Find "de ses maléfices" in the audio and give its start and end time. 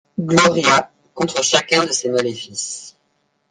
1.85-2.95